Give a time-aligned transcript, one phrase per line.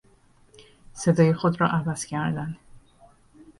[0.93, 2.57] صدای خود را عوض کردن